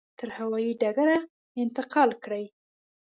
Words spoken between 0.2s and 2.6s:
هوایي ډګره انتقال کړي.